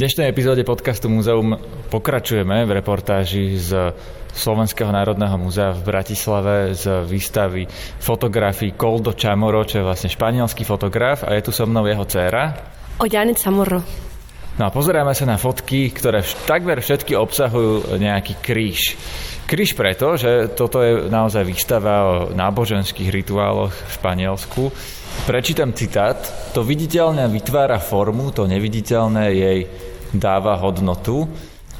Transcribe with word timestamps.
dnešnej 0.00 0.32
epizóde 0.32 0.64
podcastu 0.64 1.12
Múzeum 1.12 1.60
pokračujeme 1.92 2.64
v 2.64 2.72
reportáži 2.72 3.60
z 3.60 3.92
Slovenského 4.32 4.88
národného 4.88 5.36
múzea 5.36 5.76
v 5.76 5.84
Bratislave 5.84 6.72
z 6.72 7.04
výstavy 7.04 7.68
fotografií 8.00 8.72
Coldo 8.80 9.12
Chamorro, 9.12 9.60
čo 9.68 9.76
je 9.76 9.84
vlastne 9.84 10.08
španielský 10.08 10.64
fotograf 10.64 11.28
a 11.28 11.36
je 11.36 11.44
tu 11.44 11.52
so 11.52 11.68
mnou 11.68 11.84
jeho 11.84 12.08
dcéra. 12.08 12.56
Ollane 12.96 13.36
Chamorro. 13.36 13.84
No 14.56 14.62
a 14.64 14.72
pozeráme 14.72 15.12
sa 15.12 15.28
na 15.28 15.36
fotky, 15.36 15.92
ktoré 15.92 16.24
takmer 16.48 16.80
všetky 16.80 17.12
obsahujú 17.20 18.00
nejaký 18.00 18.40
kríž. 18.40 18.96
Kríž 19.44 19.76
preto, 19.76 20.16
že 20.16 20.48
toto 20.56 20.80
je 20.80 21.12
naozaj 21.12 21.44
výstava 21.44 21.94
o 22.08 22.14
náboženských 22.32 23.12
rituáloch 23.12 23.76
v 23.76 23.90
Španielsku 24.00 24.62
Prečítam 25.26 25.76
citát. 25.76 26.16
To 26.56 26.64
viditeľné 26.64 27.28
vytvára 27.28 27.76
formu, 27.82 28.32
to 28.32 28.48
neviditeľné 28.48 29.24
jej 29.30 29.58
dáva 30.14 30.58
hodnotu 30.58 31.28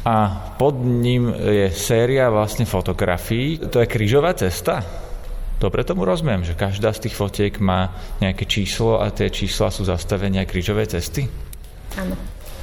a 0.06 0.32
pod 0.56 0.80
ním 0.80 1.28
je 1.34 1.68
séria 1.74 2.32
vlastne 2.32 2.64
fotografií. 2.64 3.60
To 3.60 3.84
je 3.84 3.90
krížová 3.90 4.32
cesta? 4.32 4.80
Dobre 5.60 5.84
tomu 5.84 6.08
rozumiem, 6.08 6.40
že 6.40 6.56
každá 6.56 6.88
z 6.96 7.08
tých 7.08 7.14
fotiek 7.20 7.54
má 7.60 7.92
nejaké 8.16 8.48
číslo 8.48 8.96
a 8.96 9.12
tie 9.12 9.28
čísla 9.28 9.68
sú 9.68 9.84
zastavenia 9.84 10.48
krížovej 10.48 10.96
cesty? 10.96 11.28
Áno 12.00 12.16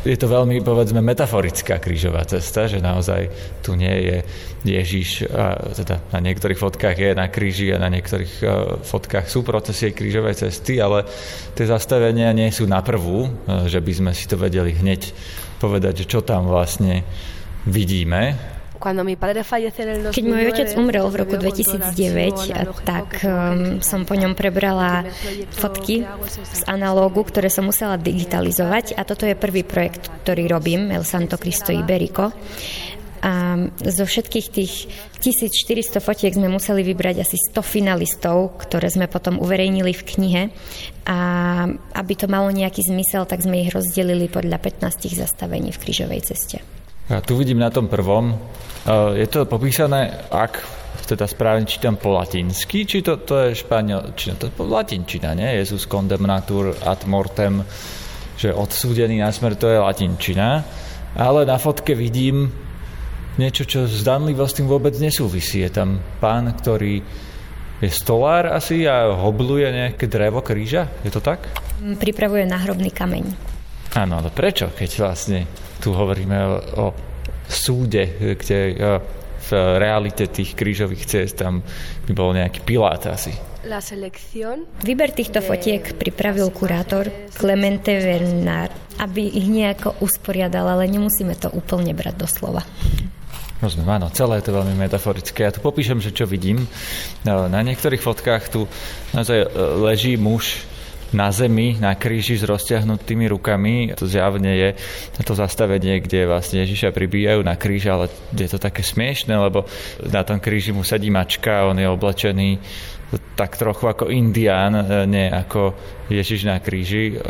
je 0.07 0.15
to 0.15 0.31
veľmi, 0.31 0.63
povedzme, 0.63 1.03
metaforická 1.03 1.83
krížová 1.83 2.23
cesta, 2.23 2.69
že 2.69 2.79
naozaj 2.79 3.27
tu 3.59 3.75
nie 3.75 3.91
je 3.91 4.17
Ježiš, 4.63 5.27
a 5.27 5.73
teda 5.75 5.99
na 6.15 6.19
niektorých 6.23 6.59
fotkách 6.59 6.97
je 6.97 7.11
na 7.11 7.27
kríži 7.27 7.75
a 7.75 7.81
na 7.81 7.91
niektorých 7.91 8.33
uh, 8.43 8.49
fotkách 8.83 9.27
sú 9.27 9.43
procesie 9.43 9.91
krížovej 9.91 10.47
cesty, 10.47 10.79
ale 10.79 11.03
tie 11.57 11.67
zastavenia 11.67 12.31
nie 12.31 12.47
sú 12.53 12.69
na 12.69 12.79
prvú, 12.79 13.27
uh, 13.27 13.67
že 13.67 13.83
by 13.83 13.93
sme 13.93 14.11
si 14.15 14.29
to 14.31 14.39
vedeli 14.39 14.71
hneď 14.71 15.11
povedať, 15.57 16.05
že 16.05 16.09
čo 16.09 16.19
tam 16.21 16.47
vlastne 16.47 17.03
vidíme, 17.67 18.37
keď 18.77 20.23
môj 20.23 20.43
otec 20.53 20.69
umrel 20.77 21.09
v 21.09 21.15
roku 21.17 21.35
2009, 21.35 22.85
tak 22.85 23.25
um, 23.25 23.81
som 23.81 24.05
po 24.05 24.13
ňom 24.13 24.37
prebrala 24.37 25.01
fotky 25.57 26.05
z 26.29 26.61
analógu, 26.69 27.25
ktoré 27.25 27.49
som 27.49 27.65
musela 27.65 27.97
digitalizovať. 27.97 28.93
A 28.93 29.01
toto 29.01 29.25
je 29.25 29.33
prvý 29.33 29.65
projekt, 29.65 30.13
ktorý 30.23 30.45
robím, 30.45 30.93
El 30.93 31.01
Santo 31.03 31.41
Cristo 31.41 31.73
Iberico. 31.73 32.29
A 33.27 33.59
zo 33.83 34.07
všetkých 34.07 34.47
tých 34.55 34.87
1400 35.19 35.99
fotiek 35.99 36.31
sme 36.31 36.47
museli 36.47 36.79
vybrať 36.87 37.27
asi 37.27 37.35
100 37.51 37.59
finalistov, 37.59 38.55
ktoré 38.55 38.87
sme 38.87 39.11
potom 39.11 39.43
uverejnili 39.43 39.91
v 39.91 40.03
knihe. 40.15 40.43
A 41.11 41.19
aby 41.91 42.13
to 42.15 42.31
malo 42.31 42.47
nejaký 42.55 42.87
zmysel, 42.87 43.27
tak 43.27 43.43
sme 43.43 43.67
ich 43.67 43.75
rozdelili 43.75 44.31
podľa 44.31 44.63
15 44.63 45.11
zastavení 45.11 45.75
v 45.75 45.81
krížovej 45.83 46.23
ceste. 46.23 46.63
Ja 47.11 47.19
tu 47.19 47.35
vidím 47.35 47.59
na 47.59 47.67
tom 47.67 47.91
prvom, 47.91 48.39
je 49.15 49.27
to 49.27 49.43
popísané, 49.43 50.27
ak 50.31 50.63
teda 51.07 51.23
správne 51.23 51.63
čítam 51.63 51.95
po 51.95 52.15
latinsky, 52.15 52.83
či 52.83 52.99
to, 52.99 53.19
to 53.23 53.47
je 53.47 53.59
španielčina, 53.59 54.35
to 54.35 54.51
je 54.51 54.53
po 54.55 54.67
latinčina, 54.67 55.31
nie? 55.35 55.55
Jesus 55.55 55.87
condemnatur 55.87 56.75
ad 56.83 57.07
mortem, 57.07 57.63
že 58.35 58.51
odsúdený 58.51 59.23
na 59.23 59.31
smrť, 59.31 59.55
to 59.55 59.67
je 59.71 59.79
latinčina. 59.79 60.47
Ale 61.15 61.47
na 61.47 61.55
fotke 61.55 61.95
vidím 61.95 62.66
niečo, 63.37 63.63
čo 63.65 63.85
zdanlivo 63.85 64.45
s 64.45 64.57
tým 64.57 64.67
vôbec 64.69 64.93
nesúvisí. 64.97 65.61
Je 65.61 65.71
tam 65.71 66.01
pán, 66.21 66.51
ktorý 66.53 67.01
je 67.77 67.89
stolár 67.93 68.49
asi 68.49 68.89
a 68.89 69.13
hobluje 69.13 69.69
nejaké 69.69 70.09
drevo 70.09 70.41
kríža, 70.41 70.89
je 71.05 71.13
to 71.13 71.21
tak? 71.21 71.45
Pripravuje 72.01 72.49
náhrobný 72.49 72.89
kameň. 72.89 73.25
Áno, 73.93 74.19
ale 74.19 74.33
prečo, 74.33 74.73
keď 74.73 74.89
vlastne 75.05 75.45
tu 75.77 75.93
hovoríme 75.93 76.37
o, 76.41 76.53
o 76.57 76.85
súde, 77.47 78.35
kde 78.35 78.59
e, 78.59 78.75
v 79.47 79.49
realite 79.79 80.27
tých 80.27 80.57
krížových 80.57 81.07
ciest 81.07 81.39
tam 81.39 81.63
by 82.09 82.11
bol 82.11 82.35
nejaký 82.35 82.65
pilát 82.65 82.99
asi. 83.07 83.31
Výber 84.83 85.11
týchto 85.11 85.39
fotiek 85.43 85.83
pripravil 85.95 86.51
kurátor 86.55 87.11
Clemente 87.35 87.99
Bernard, 87.99 88.71
aby 88.99 89.27
ich 89.27 89.47
nejako 89.47 89.99
usporiadal, 90.03 90.71
ale 90.71 90.87
nemusíme 90.87 91.35
to 91.35 91.51
úplne 91.51 91.91
brať 91.91 92.15
do 92.15 92.27
slova. 92.27 92.63
Rozumiem, 93.57 93.89
áno, 93.89 94.13
celé 94.13 94.37
je 94.37 94.53
to 94.53 94.53
veľmi 94.53 94.77
metaforické. 94.77 95.49
Ja 95.49 95.55
tu 95.55 95.65
popíšem, 95.65 95.97
že 95.97 96.13
čo 96.13 96.29
vidím. 96.29 96.69
No, 97.25 97.49
na 97.49 97.65
niektorých 97.65 98.05
fotkách 98.05 98.53
tu 98.53 98.69
naozaj 99.17 99.39
e, 99.43 99.47
leží 99.81 100.13
muž 100.13 100.61
na 101.15 101.31
zemi, 101.31 101.79
na 101.79 101.95
kríži 101.95 102.35
s 102.35 102.43
rozťahnutými 102.43 103.31
rukami. 103.31 103.95
To 103.95 104.07
zjavne 104.07 104.51
je 104.51 104.69
to 105.23 105.33
zastavenie, 105.37 106.03
kde 106.03 106.27
vlastne 106.27 106.63
Ježiša 106.67 106.91
pribíjajú 106.91 107.43
na 107.43 107.55
kríž, 107.55 107.87
ale 107.87 108.11
je 108.35 108.47
to 108.47 108.59
také 108.59 108.83
smiešne, 108.83 109.35
lebo 109.35 109.67
na 110.03 110.23
tom 110.27 110.41
kríži 110.41 110.75
mu 110.75 110.83
sedí 110.83 111.07
mačka 111.07 111.67
on 111.67 111.79
je 111.79 111.87
oblečený 111.87 112.59
tak 113.39 113.55
trochu 113.55 113.87
ako 113.87 114.11
indián, 114.11 114.75
nie 115.07 115.31
ako 115.31 115.71
Ježiš 116.11 116.43
na 116.43 116.59
kríži. 116.59 117.15
E, 117.15 117.23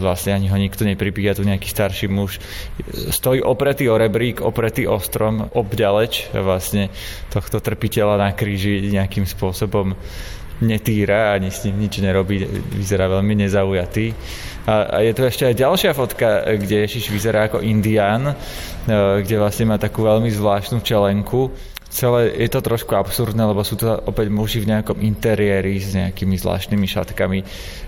vlastne 0.00 0.32
ani 0.32 0.48
ho 0.48 0.56
nikto 0.56 0.88
nepribíja, 0.88 1.36
tu 1.36 1.44
nejaký 1.44 1.68
starší 1.68 2.08
muž. 2.08 2.40
Stojí 3.12 3.44
opretý 3.44 3.92
o 3.92 4.00
rebrík, 4.00 4.40
opretý 4.40 4.88
o 4.88 4.96
strom, 4.96 5.52
obďaleč 5.52 6.32
vlastne 6.32 6.88
tohto 7.28 7.60
trpiteľa 7.60 8.16
na 8.16 8.30
kríži 8.32 8.88
nejakým 8.88 9.28
spôsobom 9.28 9.92
netýra 10.62 11.34
ani 11.34 11.50
s 11.50 11.62
ním 11.66 11.86
nič 11.86 12.02
nerobí, 12.02 12.42
vyzerá 12.74 13.06
veľmi 13.06 13.34
nezaujatý. 13.46 14.14
A, 14.68 14.74
a 14.84 14.98
je 15.00 15.12
tu 15.16 15.22
ešte 15.24 15.48
aj 15.48 15.54
ďalšia 15.56 15.92
fotka, 15.96 16.44
kde 16.44 16.84
Ježiš 16.84 17.08
vyzerá 17.08 17.48
ako 17.48 17.64
indián, 17.64 18.32
e, 18.32 18.34
kde 19.24 19.40
vlastne 19.40 19.70
má 19.70 19.76
takú 19.80 20.04
veľmi 20.04 20.28
zvláštnu 20.28 20.84
čelenku. 20.84 21.54
Celé 21.88 22.36
je 22.36 22.48
to 22.52 22.60
trošku 22.60 22.92
absurdné, 22.92 23.40
lebo 23.48 23.64
sú 23.64 23.80
to 23.80 23.88
opäť 23.88 24.28
muži 24.28 24.60
v 24.60 24.76
nejakom 24.76 25.00
interiéri 25.00 25.80
s 25.80 25.96
nejakými 25.96 26.36
zvláštnymi 26.36 26.84
šatkami 26.84 27.40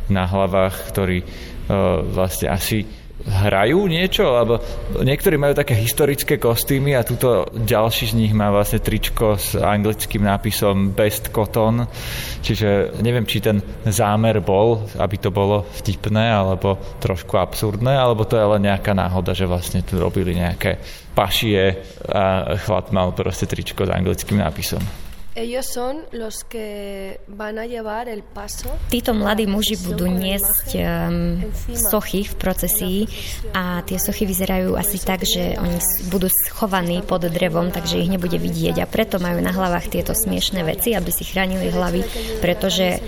na 0.08 0.24
hlavách, 0.24 0.88
ktorí 0.88 1.20
uh, 1.20 2.00
vlastne 2.08 2.48
asi 2.48 2.88
hrajú 3.26 3.84
niečo, 3.84 4.36
alebo 4.36 4.60
niektorí 5.00 5.36
majú 5.36 5.52
také 5.52 5.76
historické 5.76 6.40
kostýmy 6.40 6.96
a 6.96 7.04
tuto 7.04 7.48
ďalší 7.52 8.12
z 8.12 8.14
nich 8.16 8.32
má 8.32 8.48
vlastne 8.48 8.80
tričko 8.80 9.36
s 9.36 9.58
anglickým 9.58 10.24
nápisom 10.24 10.96
Best 10.96 11.28
Cotton, 11.28 11.84
čiže 12.40 12.96
neviem, 13.04 13.28
či 13.28 13.44
ten 13.44 13.60
zámer 13.84 14.40
bol, 14.40 14.88
aby 14.96 15.16
to 15.20 15.28
bolo 15.28 15.68
vtipné, 15.80 16.32
alebo 16.32 16.80
trošku 17.00 17.36
absurdné, 17.36 17.92
alebo 17.92 18.24
to 18.24 18.40
je 18.40 18.46
len 18.56 18.62
nejaká 18.64 18.96
náhoda, 18.96 19.36
že 19.36 19.44
vlastne 19.44 19.84
tu 19.84 20.00
robili 20.00 20.36
nejaké 20.36 20.80
pašie 21.12 21.76
a 22.08 22.56
chlap 22.56 22.94
mal 22.94 23.12
proste 23.12 23.44
tričko 23.44 23.84
s 23.84 23.92
anglickým 23.92 24.40
nápisom. 24.40 25.09
Títo 28.90 29.14
mladí 29.14 29.46
muži 29.46 29.78
budú 29.78 30.10
niesť 30.10 30.74
um, 30.74 31.38
sochy 31.70 32.26
v 32.26 32.34
procesii 32.34 32.98
a 33.54 33.78
tie 33.86 33.94
sochy 33.94 34.26
vyzerajú 34.26 34.74
asi 34.74 34.98
tak, 34.98 35.22
že 35.22 35.54
oni 35.54 35.78
budú 36.10 36.26
schovaní 36.26 36.98
pod 37.06 37.30
drevom, 37.30 37.70
takže 37.70 38.02
ich 38.02 38.10
nebude 38.10 38.42
vidieť 38.42 38.82
a 38.82 38.90
preto 38.90 39.22
majú 39.22 39.38
na 39.38 39.54
hlavách 39.54 39.86
tieto 39.86 40.18
smiešné 40.18 40.66
veci, 40.66 40.98
aby 40.98 41.10
si 41.14 41.22
chránili 41.22 41.70
hlavy, 41.70 42.02
pretože 42.42 42.98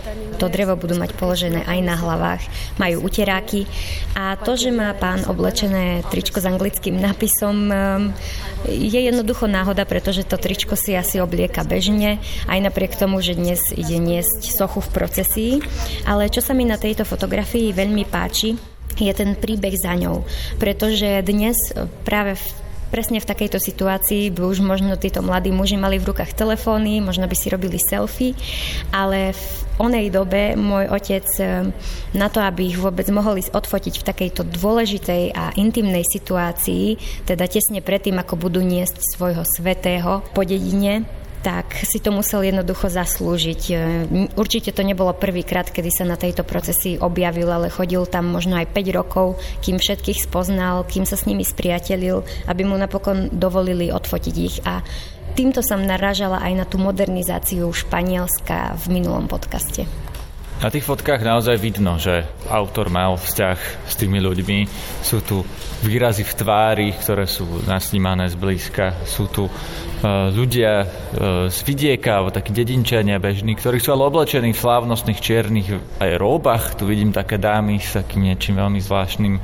to 0.43 0.51
drevo 0.51 0.75
budú 0.75 0.99
mať 0.99 1.15
položené 1.15 1.63
aj 1.63 1.79
na 1.87 1.95
hlavách, 1.95 2.43
majú 2.83 3.07
uteráky 3.07 3.71
a 4.19 4.35
to, 4.35 4.59
že 4.59 4.75
má 4.75 4.91
pán 4.99 5.23
oblečené 5.31 6.03
tričko 6.11 6.43
s 6.43 6.51
anglickým 6.51 6.99
nápisom 6.99 7.71
um, 7.71 8.11
je 8.67 8.99
jednoducho 8.99 9.47
náhoda, 9.47 9.87
pretože 9.87 10.27
to 10.27 10.35
tričko 10.35 10.75
si 10.75 10.99
asi 10.99 11.23
oblieka 11.23 11.63
bežne 11.63 12.19
aj 12.51 12.59
napriek 12.59 12.99
tomu, 12.99 13.23
že 13.23 13.39
dnes 13.39 13.63
ide 13.71 14.03
niesť 14.03 14.51
sochu 14.51 14.83
v 14.83 14.91
procesii. 14.91 15.53
Ale 16.11 16.27
čo 16.27 16.43
sa 16.43 16.59
mi 16.59 16.67
na 16.67 16.75
tejto 16.75 17.07
fotografii 17.07 17.71
veľmi 17.71 18.03
páči, 18.11 18.59
je 18.99 19.13
ten 19.15 19.39
príbeh 19.39 19.75
za 19.79 19.95
ňou. 19.95 20.27
Pretože 20.59 21.23
dnes 21.25 21.57
práve 22.05 22.37
v 22.37 22.45
presne 22.93 23.25
v 23.25 23.31
takejto 23.33 23.57
situácii 23.57 24.29
by 24.29 24.45
už 24.45 24.61
možno 24.61 25.01
títo 25.01 25.25
mladí 25.25 25.49
muži 25.49 25.81
mali 25.81 25.97
v 25.97 26.13
rukách 26.13 26.37
telefóny, 26.37 27.01
možno 27.01 27.25
by 27.25 27.33
si 27.33 27.49
robili 27.49 27.81
selfie, 27.81 28.37
ale 28.93 29.33
v 29.33 29.45
onej 29.81 30.13
dobe 30.13 30.53
môj 30.61 30.93
otec 30.93 31.27
eh, 31.41 31.73
na 32.13 32.29
to, 32.29 32.45
aby 32.45 32.69
ich 32.69 32.77
vôbec 32.77 33.09
mohol 33.09 33.41
ísť 33.41 33.57
odfotiť 33.57 33.95
v 33.97 34.07
takejto 34.13 34.43
dôležitej 34.45 35.33
a 35.33 35.57
intimnej 35.57 36.05
situácii, 36.05 37.01
teda 37.25 37.49
tesne 37.49 37.81
predtým, 37.81 38.21
ako 38.21 38.37
budú 38.37 38.61
niesť 38.61 39.01
svojho 39.17 39.49
svetého 39.49 40.21
po 40.37 40.45
dedine, 40.45 41.09
si 41.87 41.99
to 41.99 42.15
musel 42.15 42.45
jednoducho 42.45 42.87
zaslúžiť. 42.93 43.63
E, 43.71 43.75
určite 44.39 44.71
to 44.71 44.87
nebolo 44.87 45.11
prvýkrát, 45.17 45.67
kedy 45.71 45.91
sa 45.91 46.05
na 46.07 46.15
tejto 46.15 46.47
procesii 46.47 47.01
objavil, 47.01 47.51
ale 47.51 47.73
chodil 47.73 48.07
tam 48.07 48.31
možno 48.31 48.59
aj 48.61 48.71
5 48.71 48.99
rokov, 48.99 49.41
kým 49.65 49.83
všetkých 49.83 50.23
spoznal, 50.23 50.87
kým 50.87 51.03
sa 51.03 51.19
s 51.19 51.27
nimi 51.27 51.43
spriatelil, 51.43 52.23
aby 52.47 52.63
mu 52.63 52.79
napokon 52.79 53.33
dovolili 53.33 53.91
odfotiť 53.91 54.35
ich. 54.39 54.63
A 54.63 54.85
týmto 55.35 55.65
som 55.65 55.83
narážala 55.83 56.45
aj 56.45 56.53
na 56.55 56.65
tú 56.69 56.77
modernizáciu 56.79 57.67
Španielska 57.73 58.79
v 58.79 58.85
minulom 59.01 59.27
podcaste. 59.27 60.12
Na 60.61 60.69
tých 60.71 60.85
fotkách 60.85 61.25
naozaj 61.25 61.57
vidno, 61.57 61.97
že 61.97 62.29
autor 62.47 62.93
mal 62.93 63.17
vzťah 63.17 63.59
s 63.89 63.95
tými 63.97 64.21
ľuďmi. 64.21 64.59
Sú 65.01 65.25
tu 65.25 65.43
výrazy 65.83 66.23
v 66.23 66.37
tvári, 66.39 66.89
ktoré 66.95 67.27
sú 67.27 67.67
nasnímané 67.67 68.31
zblízka. 68.31 68.95
Sú 69.03 69.27
tu 69.27 69.51
uh, 69.51 70.31
ľudia 70.31 70.87
uh, 70.87 71.51
z 71.51 71.59
vidieka, 71.67 72.23
alebo 72.23 72.31
takí 72.31 72.55
dedinčania 72.55 73.19
bežní, 73.19 73.59
ktorí 73.59 73.83
sú 73.83 73.91
ale 73.91 74.07
oblečení 74.07 74.55
v 74.55 74.63
slávnostných 74.63 75.19
čiernych 75.19 75.69
aj 75.99 76.11
róbach. 76.15 76.79
Tu 76.79 76.87
vidím 76.87 77.11
také 77.11 77.43
dámy 77.43 77.83
s 77.83 77.99
takým 77.99 78.31
niečím 78.31 78.63
veľmi 78.63 78.79
zvláštnym 78.79 79.35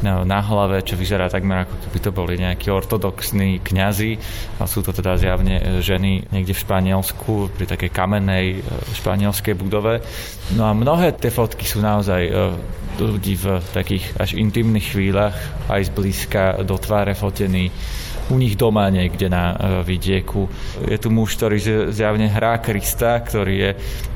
no, 0.00 0.24
na 0.24 0.40
hlave, 0.40 0.80
čo 0.80 0.96
vyzerá 0.96 1.28
takmer 1.28 1.68
ako 1.68 1.76
keby 1.76 1.98
to 2.00 2.10
boli 2.16 2.34
nejakí 2.40 2.72
ortodoxní 2.72 3.60
kňazi. 3.60 4.16
A 4.60 4.64
sú 4.64 4.80
to 4.80 4.96
teda 4.96 5.20
zjavne 5.20 5.84
ženy 5.84 6.24
niekde 6.32 6.56
v 6.56 6.62
Španielsku, 6.64 7.52
pri 7.52 7.68
takej 7.68 7.92
kamennej 7.92 8.64
španielskej 8.96 9.52
budove. 9.52 10.00
No 10.54 10.70
a 10.70 10.72
mnohé 10.72 11.18
tie 11.18 11.34
fotky 11.34 11.66
sú 11.66 11.82
naozaj 11.82 12.30
e, 12.30 12.32
ľudí 13.02 13.34
v 13.34 13.58
takých 13.74 14.14
až 14.22 14.38
intimných 14.38 14.94
chvíľach, 14.94 15.34
aj 15.66 15.90
zblízka 15.90 16.62
do 16.62 16.78
tváre 16.78 17.18
fotený 17.18 17.74
u 18.30 18.38
nich 18.38 18.54
doma 18.54 18.86
niekde 18.86 19.26
na 19.26 19.50
e, 19.50 19.54
vidieku. 19.82 20.46
Je 20.86 20.94
tu 20.94 21.10
muž, 21.10 21.34
ktorý 21.34 21.90
zjavne 21.90 22.30
hrá 22.30 22.62
Krista, 22.62 23.18
ktorý 23.18 23.54
je 23.66 23.70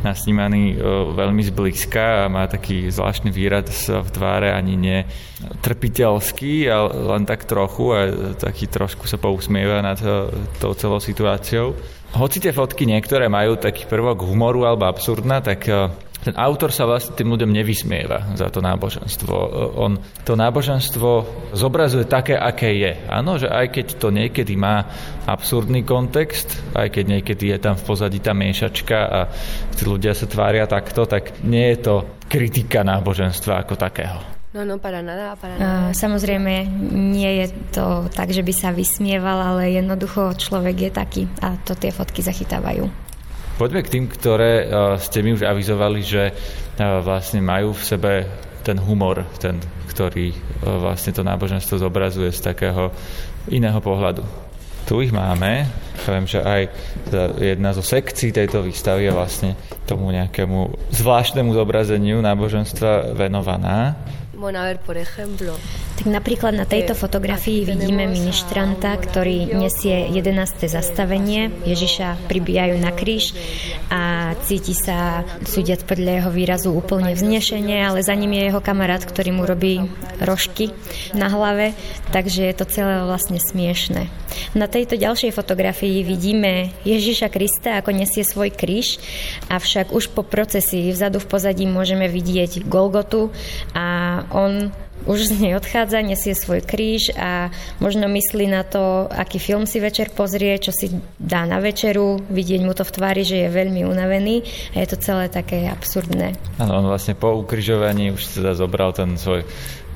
nasnímaný 0.07 0.79
e, 0.79 0.87
veľmi 1.19 1.43
zblízka 1.43 2.23
a 2.23 2.31
má 2.31 2.47
taký 2.47 2.87
zvláštny 2.87 3.35
výraz 3.35 3.91
v 3.91 4.09
tváre, 4.15 4.55
ani 4.55 4.79
nie 4.79 4.99
trpiteľský, 5.43 6.71
ale 6.71 7.19
len 7.19 7.27
tak 7.27 7.51
trochu 7.51 7.99
a 7.99 8.01
taký 8.39 8.71
trošku 8.71 9.11
sa 9.11 9.19
pousmieva 9.19 9.83
nad 9.83 9.99
tou 10.63 10.71
celou 10.79 11.03
situáciou. 11.03 11.75
Hoci 12.15 12.39
tie 12.39 12.55
fotky 12.55 12.87
niektoré 12.87 13.27
majú 13.27 13.59
taký 13.59 13.91
prvok 13.91 14.23
humoru 14.23 14.65
alebo 14.65 14.87
absurdná, 14.87 15.43
tak 15.45 15.67
ten 16.29 16.37
autor 16.37 16.69
sa 16.69 16.85
vlastne 16.85 17.17
tým 17.17 17.33
ľuďom 17.33 17.49
nevysmieva 17.49 18.37
za 18.37 18.53
to 18.53 18.61
náboženstvo. 18.61 19.33
On 19.81 19.97
to 20.29 20.37
náboženstvo 20.37 21.09
zobrazuje 21.57 22.05
také, 22.05 22.37
aké 22.37 22.77
je. 22.77 22.93
Áno, 23.09 23.41
že 23.41 23.49
aj 23.49 23.73
keď 23.73 23.87
to 23.97 24.13
niekedy 24.13 24.53
má 24.53 24.85
absurdný 25.25 25.89
kontext, 25.89 26.61
aj 26.77 26.93
keď 26.93 27.05
niekedy 27.17 27.57
je 27.57 27.59
tam 27.65 27.81
v 27.81 27.87
pozadí 27.89 28.21
tá 28.21 28.37
miešačka 28.37 28.99
a 29.09 29.21
tí 29.73 29.89
ľudia 29.89 30.13
sa 30.13 30.29
tvária 30.29 30.69
takto, 30.69 31.09
tak 31.09 31.41
nie 31.49 31.73
je 31.73 31.79
to 31.81 31.95
kritika 32.29 32.85
náboženstva 32.85 33.65
ako 33.65 33.81
takého. 33.81 34.21
No, 34.53 34.69
no, 34.69 34.77
para 34.77 35.01
nada, 35.01 35.33
para 35.41 35.57
nada. 35.57 35.97
Samozrejme, 35.97 36.69
nie 36.93 37.41
je 37.41 37.47
to 37.73 38.05
tak, 38.13 38.37
že 38.37 38.45
by 38.45 38.53
sa 38.53 38.69
vysmieval, 38.69 39.41
ale 39.41 39.73
jednoducho 39.73 40.37
človek 40.37 40.77
je 40.77 40.91
taký 40.93 41.23
a 41.41 41.57
to 41.57 41.73
tie 41.73 41.89
fotky 41.89 42.21
zachytávajú. 42.21 43.08
Poďme 43.59 43.83
k 43.83 43.91
tým, 43.91 44.05
ktoré 44.07 44.53
eh, 44.63 44.67
ste 45.03 45.19
mi 45.27 45.35
už 45.35 45.43
avizovali, 45.43 45.99
že 46.07 46.31
eh, 46.31 46.83
vlastne 47.03 47.43
majú 47.43 47.75
v 47.75 47.83
sebe 47.83 48.13
ten 48.63 48.79
humor, 48.79 49.27
ten, 49.43 49.59
ktorý 49.91 50.31
eh, 50.31 50.39
vlastne 50.63 51.11
to 51.11 51.27
náboženstvo 51.27 51.83
zobrazuje 51.83 52.31
z 52.31 52.39
takého 52.39 52.95
iného 53.51 53.83
pohľadu. 53.83 54.23
Tu 54.87 55.11
ich 55.11 55.13
máme. 55.13 55.67
Viem, 56.07 56.25
že 56.25 56.41
aj 56.41 56.63
jedna 57.37 57.77
zo 57.77 57.85
sekcií 57.85 58.33
tejto 58.33 58.65
výstavy 58.65 59.05
je 59.05 59.13
vlastne 59.13 59.51
tomu 59.85 60.09
nejakému 60.15 60.89
zvláštnemu 60.95 61.53
zobrazeniu 61.53 62.25
náboženstva 62.25 63.13
venovaná. 63.13 64.01
Bueno, 64.33 64.65
a 64.65 64.73
ver, 64.73 64.81
por 64.81 64.97
ejemplo, 64.97 65.59
tak 65.99 66.07
napríklad 66.07 66.55
na 66.55 66.63
tejto 66.63 66.95
fotografii 66.95 67.67
vidíme 67.67 68.07
ministranta, 68.07 68.95
ktorý 68.95 69.51
nesie 69.51 70.07
11. 70.15 70.71
zastavenie. 70.71 71.51
Ježiša 71.67 72.31
pribíjajú 72.31 72.79
na 72.79 72.95
kríž 72.95 73.35
a 73.91 74.31
cíti 74.47 74.79
sa, 74.79 75.27
súdiac 75.43 75.83
podľa 75.83 76.23
jeho 76.23 76.31
výrazu, 76.31 76.69
úplne 76.71 77.19
vznešenie, 77.19 77.83
ale 77.83 78.07
za 78.07 78.15
ním 78.15 78.31
je 78.39 78.47
jeho 78.47 78.63
kamarát, 78.63 79.03
ktorý 79.03 79.35
mu 79.35 79.43
robí 79.43 79.91
rožky 80.23 80.71
na 81.19 81.27
hlave, 81.35 81.75
takže 82.15 82.47
je 82.47 82.55
to 82.55 82.65
celé 82.71 83.03
vlastne 83.03 83.43
smiešne. 83.43 84.07
Na 84.55 84.71
tejto 84.71 84.95
ďalšej 84.95 85.35
fotografii 85.35 86.07
vidíme 86.07 86.71
Ježiša 86.87 87.27
Krista, 87.27 87.83
ako 87.83 87.91
nesie 87.91 88.23
svoj 88.23 88.55
kríž, 88.55 89.03
avšak 89.51 89.91
už 89.91 90.15
po 90.15 90.23
procesii 90.23 90.95
vzadu 90.95 91.19
v 91.19 91.27
pozadí 91.27 91.67
môžeme 91.67 92.07
vidieť 92.07 92.71
Golgotu 92.71 93.35
a 93.75 94.23
on 94.31 94.71
už 95.07 95.31
z 95.31 95.33
nej 95.39 95.53
odchádza, 95.55 96.03
nesie 96.03 96.35
svoj 96.35 96.65
kríž 96.65 97.15
a 97.15 97.53
možno 97.79 98.09
myslí 98.09 98.51
na 98.51 98.67
to, 98.67 99.07
aký 99.07 99.39
film 99.39 99.69
si 99.69 99.79
večer 99.79 100.11
pozrie, 100.11 100.59
čo 100.59 100.75
si 100.75 100.91
dá 101.21 101.47
na 101.47 101.63
večeru, 101.63 102.19
vidieť 102.33 102.61
mu 102.65 102.73
to 102.75 102.83
v 102.83 102.95
tvári, 102.95 103.23
že 103.23 103.47
je 103.47 103.49
veľmi 103.53 103.87
unavený 103.87 104.43
a 104.75 104.83
je 104.83 104.89
to 104.89 104.97
celé 104.99 105.31
také 105.31 105.69
absurdné. 105.69 106.35
Áno, 106.59 106.83
on 106.83 106.87
vlastne 106.91 107.15
po 107.15 107.37
ukrižovaní 107.39 108.11
už 108.11 108.43
teda 108.43 108.57
zobral 108.59 108.91
ten 108.97 109.15
svoj 109.21 109.47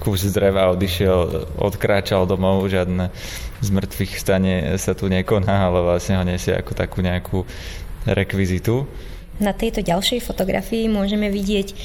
kus 0.02 0.26
dreva, 0.34 0.74
odišiel, 0.74 1.46
odkráčal 1.62 2.26
domov, 2.26 2.66
žiadne 2.66 3.14
z 3.62 3.68
mŕtvych 3.70 4.12
stane 4.18 4.54
sa 4.74 4.98
tu 4.98 5.06
nekoná, 5.06 5.70
ale 5.70 5.78
vlastne 5.86 6.18
ho 6.18 6.24
nesie 6.26 6.50
ako 6.50 6.74
takú 6.74 6.98
nejakú 7.06 7.46
rekvizitu. 8.02 8.82
Na 9.42 9.50
tejto 9.50 9.82
ďalšej 9.82 10.22
fotografii 10.22 10.86
môžeme 10.86 11.26
vidieť 11.26 11.68
e, 11.68 11.76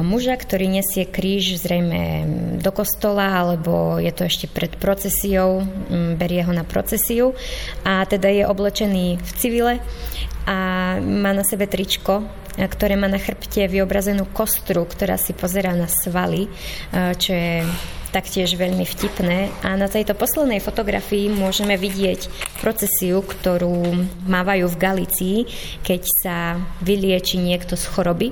muža, 0.00 0.40
ktorý 0.40 0.72
nesie 0.72 1.04
kríž 1.04 1.60
zrejme 1.60 2.24
do 2.64 2.70
kostola, 2.72 3.44
alebo 3.44 4.00
je 4.00 4.08
to 4.08 4.24
ešte 4.24 4.48
pred 4.48 4.72
procesiou, 4.80 5.68
berie 6.16 6.40
ho 6.40 6.52
na 6.56 6.64
procesiu. 6.64 7.36
A 7.84 8.08
teda 8.08 8.32
je 8.32 8.48
oblečený 8.48 9.20
v 9.20 9.30
civile 9.36 9.74
a 10.48 10.56
má 10.96 11.36
na 11.36 11.44
sebe 11.44 11.68
tričko, 11.68 12.24
e, 12.56 12.64
ktoré 12.64 12.96
má 12.96 13.12
na 13.12 13.20
chrbte 13.20 13.68
vyobrazenú 13.68 14.24
kostru, 14.32 14.88
ktorá 14.88 15.20
si 15.20 15.36
pozerá 15.36 15.76
na 15.76 15.92
svaly, 15.92 16.48
e, 16.48 16.50
čo 17.20 17.36
je 17.36 17.68
taktiež 18.14 18.54
veľmi 18.54 18.86
vtipné. 18.86 19.50
A 19.66 19.74
na 19.74 19.90
tejto 19.90 20.14
poslednej 20.14 20.62
fotografii 20.62 21.26
môžeme 21.34 21.74
vidieť 21.74 22.30
procesiu, 22.62 23.26
ktorú 23.26 24.06
mávajú 24.30 24.70
v 24.70 24.80
Galicii, 24.80 25.38
keď 25.82 26.02
sa 26.22 26.36
vylieči 26.78 27.42
niekto 27.42 27.74
z 27.74 27.84
choroby, 27.90 28.30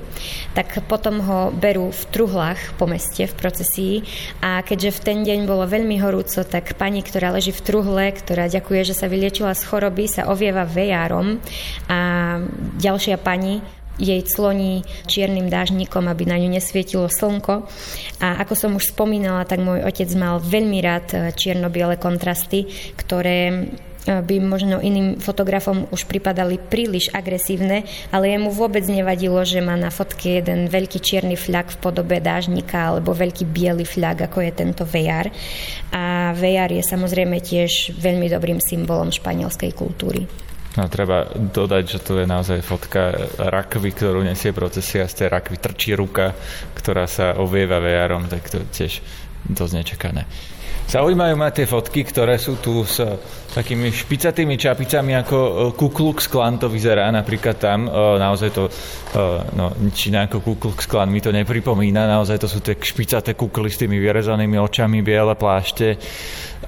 tak 0.55 0.79
potom 0.87 1.19
ho 1.19 1.51
berú 1.51 1.91
v 1.91 2.03
truhlách 2.15 2.79
po 2.79 2.87
meste 2.87 3.27
v 3.27 3.35
procesii. 3.35 3.95
A 4.39 4.63
keďže 4.63 4.95
v 4.95 5.03
ten 5.03 5.19
deň 5.27 5.43
bolo 5.43 5.67
veľmi 5.67 5.99
horúco, 5.99 6.47
tak 6.47 6.79
pani, 6.79 7.03
ktorá 7.03 7.35
leží 7.35 7.51
v 7.51 7.61
truhle, 7.61 8.15
ktorá 8.15 8.47
ďakuje, 8.47 8.81
že 8.87 8.95
sa 8.95 9.11
vyliečila 9.11 9.51
z 9.51 9.67
choroby, 9.67 10.07
sa 10.07 10.31
ovieva 10.31 10.63
vejárom. 10.63 11.43
A 11.91 12.39
ďalšia 12.79 13.19
pani 13.19 13.82
jej 14.01 14.21
cloní 14.25 14.81
čiernym 15.05 15.49
dážnikom, 15.49 16.09
aby 16.09 16.25
na 16.25 16.37
ňu 16.41 16.49
nesvietilo 16.49 17.05
slnko. 17.09 17.69
A 18.23 18.41
ako 18.41 18.53
som 18.57 18.71
už 18.73 18.93
spomínala, 18.93 19.45
tak 19.45 19.61
môj 19.61 19.85
otec 19.85 20.09
mal 20.17 20.41
veľmi 20.41 20.79
rád 20.81 21.05
e, 21.13 21.17
čierno-biele 21.37 22.01
kontrasty, 22.01 22.65
ktoré 22.97 23.39
e, 23.49 23.55
by 24.09 24.35
možno 24.41 24.81
iným 24.81 25.21
fotografom 25.21 25.85
už 25.93 26.09
pripadali 26.09 26.57
príliš 26.57 27.13
agresívne, 27.13 27.85
ale 28.09 28.33
jemu 28.33 28.49
vôbec 28.49 28.81
nevadilo, 28.89 29.37
že 29.45 29.61
má 29.61 29.77
na 29.77 29.93
fotke 29.93 30.41
jeden 30.41 30.73
veľký 30.73 30.97
čierny 30.97 31.37
fľak 31.37 31.77
v 31.77 31.81
podobe 31.85 32.17
dážnika 32.17 32.97
alebo 32.97 33.13
veľký 33.13 33.45
biely 33.45 33.85
fľak, 33.85 34.25
ako 34.25 34.41
je 34.41 34.51
tento 34.57 34.83
VR. 34.89 35.29
A 35.93 36.33
VR 36.33 36.73
je 36.73 36.81
samozrejme 36.81 37.37
tiež 37.37 37.93
veľmi 38.01 38.25
dobrým 38.25 38.57
symbolom 38.57 39.13
španielskej 39.13 39.69
kultúry. 39.77 40.25
No, 40.73 40.89
treba 40.89 41.29
dodať, 41.29 41.83
že 41.85 41.99
tu 42.01 42.17
je 42.17 42.25
naozaj 42.25 42.65
fotka 42.65 43.13
rakvy, 43.37 43.93
ktorú 43.93 44.25
nesie 44.25 44.49
procesia. 44.49 45.05
Z 45.05 45.21
tej 45.21 45.27
rakvy 45.29 45.61
trčí 45.61 45.93
ruka, 45.93 46.33
ktorá 46.73 47.05
sa 47.05 47.37
ovieva 47.37 47.77
vejarom, 47.77 48.25
tak 48.25 48.49
to 48.49 48.65
tiež 48.73 49.05
dosť 49.45 49.73
nečakané. 49.77 50.25
Zaujímajú 50.83 51.35
ma 51.39 51.49
tie 51.49 51.65
fotky, 51.65 52.05
ktoré 52.05 52.37
sú 52.37 52.61
tu 52.61 52.85
s 52.85 53.01
takými 53.53 53.93
špicatými 53.93 54.57
čapicami, 54.57 55.13
ako 55.21 55.37
e, 55.37 55.51
Ku 55.77 55.93
Klux 55.93 56.25
Klan 56.25 56.57
to 56.57 56.67
vyzerá 56.67 57.09
napríklad 57.13 57.57
tam. 57.57 57.85
E, 57.85 57.91
naozaj 58.17 58.49
to, 58.53 58.67
e, 58.67 59.21
no, 59.57 59.73
iné 59.89 60.19
ako 60.25 60.41
Ku 60.41 60.53
Klux 60.57 60.89
Klan 60.89 61.13
mi 61.13 61.21
to 61.21 61.29
nepripomína. 61.29 62.09
Naozaj 62.09 62.37
to 62.41 62.47
sú 62.49 62.59
tie 62.65 62.77
špicaté 62.77 63.37
kukly 63.37 63.69
s 63.69 63.77
tými 63.77 64.01
vyrezanými 64.01 64.57
očami, 64.57 65.05
biele 65.05 65.37
plášte. 65.37 65.97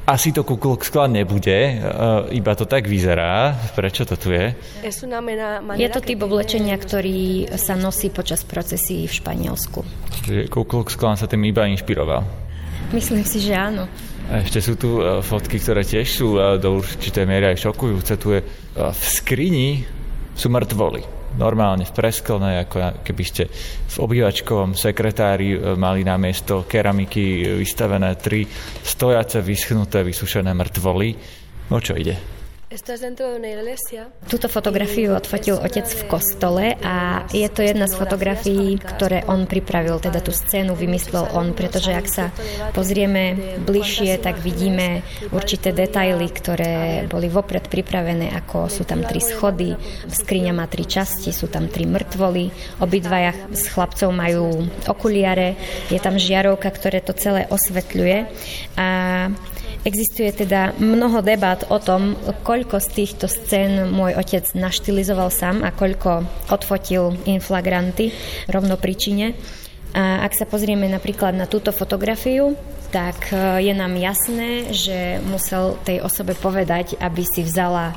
Asi 0.05 0.29
to 0.29 0.45
Ku 0.45 0.61
Klux 0.61 0.93
Klan 0.93 1.17
nebude, 1.17 1.81
iba 2.29 2.53
to 2.53 2.69
tak 2.69 2.85
vyzerá. 2.85 3.57
Prečo 3.73 4.05
to 4.05 4.13
tu 4.13 4.29
je? 4.37 4.53
Je 5.81 5.89
to 5.89 6.01
typ 6.05 6.19
oblečenia, 6.21 6.77
ktorý 6.77 7.49
sa 7.57 7.73
nosí 7.73 8.13
počas 8.13 8.45
procesí 8.45 9.09
v 9.09 9.13
Španielsku. 9.17 9.81
Ku 10.53 10.61
Klux 10.69 10.93
Klan 10.93 11.17
sa 11.17 11.25
tým 11.25 11.49
iba 11.49 11.65
inšpiroval. 11.65 12.44
Myslím 12.93 13.25
si, 13.25 13.41
že 13.41 13.57
áno. 13.57 13.89
A 14.25 14.41
ešte 14.41 14.57
sú 14.61 14.73
tu 14.73 15.01
e, 15.01 15.21
fotky, 15.21 15.61
ktoré 15.61 15.85
tiež 15.85 16.07
sú 16.09 16.37
e, 16.37 16.57
do 16.57 16.81
určitej 16.81 17.25
miery 17.29 17.53
aj 17.53 17.61
šokujúce. 17.61 18.17
Tu 18.17 18.27
je 18.37 18.41
e, 18.41 18.45
v 18.77 19.01
skrini 19.05 19.85
sú 20.33 20.49
mŕtvoly. 20.49 21.05
Normálne 21.35 21.83
v 21.83 21.91
presklnej, 21.91 22.63
ako 22.63 23.03
keby 23.03 23.23
ste 23.27 23.43
v 23.91 23.95
obývačkovom 23.99 24.71
sekretári 24.71 25.75
mali 25.75 26.07
na 26.07 26.15
miesto 26.15 26.63
keramiky 26.63 27.59
vystavené 27.59 28.15
tri 28.15 28.47
stojace, 28.79 29.43
vyschnuté, 29.43 29.99
vysušené 30.07 30.55
mŕtvoly. 30.55 31.09
O 31.75 31.79
čo 31.83 31.91
ide? 31.99 32.15
Túto 34.27 34.47
fotografiu 34.51 35.15
odfotil 35.15 35.55
otec 35.55 35.87
v 35.87 36.03
kostole 36.11 36.65
a 36.83 37.23
je 37.31 37.47
to 37.47 37.63
jedna 37.63 37.87
z 37.87 37.95
fotografií, 37.95 38.75
ktoré 38.75 39.23
on 39.31 39.47
pripravil, 39.47 40.03
teda 40.03 40.19
tú 40.19 40.35
scénu 40.35 40.75
vymyslel 40.75 41.31
on, 41.31 41.55
pretože 41.55 41.95
ak 41.95 42.07
sa 42.11 42.25
pozrieme 42.75 43.55
bližšie, 43.63 44.19
tak 44.19 44.43
vidíme 44.43 45.07
určité 45.31 45.71
detaily, 45.71 46.27
ktoré 46.27 47.07
boli 47.07 47.31
vopred 47.31 47.71
pripravené, 47.71 48.35
ako 48.43 48.67
sú 48.67 48.83
tam 48.83 49.07
tri 49.07 49.23
schody, 49.23 49.71
skriňa 50.11 50.51
má 50.51 50.67
tri 50.67 50.83
časti, 50.83 51.31
sú 51.31 51.47
tam 51.47 51.71
tri 51.71 51.87
mŕtvoly, 51.87 52.51
obidvaja 52.83 53.55
s 53.55 53.71
chlapcov 53.71 54.11
majú 54.11 54.67
okuliare, 54.91 55.55
je 55.87 55.99
tam 56.03 56.19
žiarovka, 56.19 56.67
ktoré 56.75 56.99
to 56.99 57.15
celé 57.15 57.47
osvetľuje 57.47 58.17
a 58.75 58.87
Existuje 59.85 60.33
teda 60.33 60.73
mnoho 60.81 61.21
debat 61.21 61.61
o 61.69 61.77
tom, 61.77 62.17
koľko 62.41 62.81
z 62.81 62.87
týchto 62.89 63.29
scén 63.29 63.85
môj 63.93 64.17
otec 64.17 64.41
naštilizoval 64.57 65.29
sám 65.29 65.61
a 65.61 65.69
koľko 65.69 66.25
odfotil 66.49 67.13
inflagranty 67.29 68.09
rovno 68.49 68.81
príčine. 68.81 69.37
A 69.93 70.25
ak 70.25 70.33
sa 70.33 70.49
pozrieme 70.49 70.89
napríklad 70.89 71.37
na 71.37 71.45
túto 71.45 71.69
fotografiu, 71.69 72.57
tak 72.89 73.29
e, 73.29 73.61
je 73.63 73.73
nám 73.77 73.93
jasné, 73.95 74.73
že 74.73 75.21
musel 75.23 75.77
tej 75.87 76.01
osobe 76.01 76.33
povedať, 76.35 76.97
aby 76.99 77.23
si 77.23 77.45
vzala 77.45 77.93
e, 77.93 77.95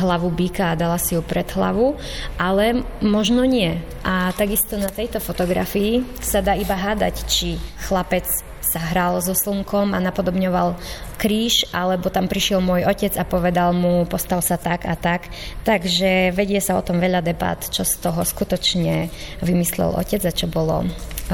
hlavu 0.00 0.32
býka 0.32 0.72
a 0.72 0.78
dala 0.80 0.96
si 0.96 1.14
ju 1.14 1.22
pred 1.22 1.46
hlavu, 1.52 2.00
ale 2.40 2.82
možno 3.04 3.44
nie. 3.44 3.76
A 4.02 4.32
takisto 4.34 4.74
na 4.80 4.88
tejto 4.88 5.20
fotografii 5.20 6.02
sa 6.18 6.40
dá 6.42 6.56
iba 6.56 6.74
hádať, 6.74 7.14
či 7.28 7.60
chlapec 7.86 8.26
sa 8.60 8.80
hral 8.92 9.18
so 9.24 9.32
slnkom 9.32 9.96
a 9.96 9.98
napodobňoval 9.98 10.76
kríž, 11.16 11.68
alebo 11.72 12.12
tam 12.12 12.28
prišiel 12.28 12.60
môj 12.60 12.86
otec 12.86 13.16
a 13.16 13.24
povedal 13.24 13.74
mu, 13.74 14.04
postav 14.06 14.44
sa 14.44 14.60
tak 14.60 14.84
a 14.84 14.94
tak. 14.94 15.32
Takže 15.64 16.30
vedie 16.32 16.60
sa 16.62 16.76
o 16.76 16.84
tom 16.84 17.00
veľa 17.00 17.24
debát, 17.24 17.58
čo 17.58 17.82
z 17.82 17.98
toho 18.00 18.22
skutočne 18.22 19.08
vymyslel 19.42 19.96
otec 19.96 20.22
a 20.24 20.32
čo 20.32 20.46
bolo 20.46 20.84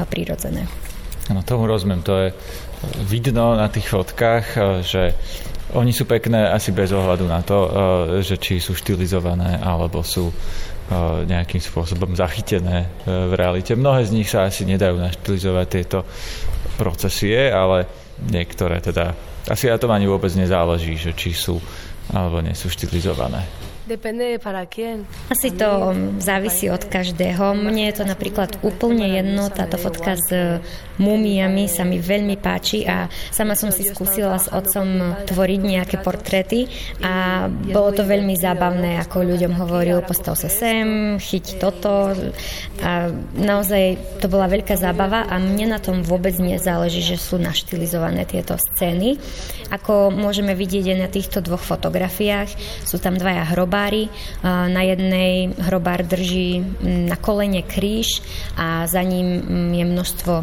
prirodzené. 0.09 0.65
No 1.27 1.43
tomu 1.43 1.67
rozumiem, 1.67 2.01
to 2.07 2.13
je 2.15 2.27
vidno 3.03 3.59
na 3.59 3.67
tých 3.67 3.91
fotkách, 3.91 4.45
že 4.87 5.11
oni 5.75 5.91
sú 5.91 6.07
pekné 6.07 6.47
asi 6.47 6.71
bez 6.71 6.95
ohľadu 6.95 7.27
na 7.27 7.43
to, 7.43 7.57
že 8.23 8.39
či 8.39 8.63
sú 8.63 8.71
štilizované 8.71 9.59
alebo 9.59 9.99
sú 9.99 10.31
nejakým 11.27 11.59
spôsobom 11.59 12.15
zachytené 12.15 12.87
v 13.03 13.35
realite. 13.35 13.75
Mnohé 13.75 14.07
z 14.07 14.15
nich 14.15 14.31
sa 14.31 14.47
asi 14.47 14.63
nedajú 14.63 14.95
naštilizovať 14.95 15.67
tieto 15.67 16.07
procesie, 16.77 17.49
ale 17.49 17.89
niektoré 18.29 18.79
teda, 18.79 19.17
asi 19.49 19.67
na 19.67 19.81
tom 19.81 19.91
ani 19.91 20.05
vôbec 20.05 20.31
nezáleží, 20.37 20.93
že 20.95 21.17
či 21.17 21.33
sú 21.33 21.57
alebo 22.13 22.39
nie 22.39 22.55
sú 22.55 22.71
štilizované. 22.71 23.43
Asi 25.31 25.55
to 25.55 25.95
závisí 26.19 26.67
od 26.67 26.83
každého. 26.83 27.55
Mne 27.55 27.87
je 27.87 28.03
to 28.03 28.03
napríklad 28.03 28.59
úplne 28.59 29.15
jedno, 29.15 29.47
táto 29.47 29.79
fotka 29.79 30.19
s 30.19 30.59
mumiami 30.99 31.71
sa 31.71 31.87
mi 31.87 31.95
veľmi 32.01 32.35
páči 32.41 32.83
a 32.83 33.07
sama 33.31 33.55
som 33.55 33.71
si 33.71 33.87
skúsila 33.87 34.35
s 34.35 34.51
otcom 34.51 35.15
tvoriť 35.23 35.61
nejaké 35.61 35.95
portréty 36.03 36.67
a 36.99 37.47
bolo 37.47 37.95
to 37.95 38.03
veľmi 38.03 38.35
zábavné, 38.35 38.99
ako 39.07 39.23
ľuďom 39.23 39.55
hovoril, 39.55 40.03
postav 40.03 40.35
sa 40.35 40.51
sem, 40.51 41.15
chyť 41.21 41.61
toto 41.61 42.11
a 42.83 42.91
naozaj 43.39 43.95
to 44.19 44.27
bola 44.27 44.51
veľká 44.51 44.75
zábava 44.75 45.29
a 45.31 45.39
mne 45.39 45.77
na 45.77 45.79
tom 45.79 46.03
vôbec 46.03 46.35
nezáleží, 46.35 47.05
že 47.05 47.15
sú 47.15 47.39
naštilizované 47.39 48.27
tieto 48.27 48.57
scény. 48.57 49.15
Ako 49.71 50.11
môžeme 50.11 50.57
vidieť 50.57 50.91
aj 50.91 50.97
na 50.97 51.09
týchto 51.11 51.39
dvoch 51.45 51.61
fotografiách, 51.61 52.49
sú 52.83 52.97
tam 52.97 53.15
dvaja 53.15 53.47
hroba 53.53 53.76
hrobári. 53.77 54.09
Na 54.73 54.81
jednej 54.81 55.53
hrobár 55.53 56.01
drží 56.01 56.65
na 56.81 57.13
kolene 57.13 57.61
kríž 57.61 58.25
a 58.57 58.89
za 58.89 59.05
ním 59.05 59.45
je 59.73 59.85
množstvo 59.85 60.33